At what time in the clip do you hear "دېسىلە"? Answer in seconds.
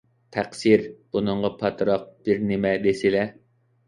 2.87-3.27